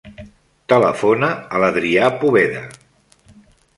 Telefona 0.73 1.29
a 1.57 1.61
l'Adrià 1.65 2.09
Poveda. 2.25 2.67